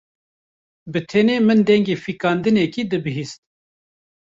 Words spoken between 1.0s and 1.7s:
tenê min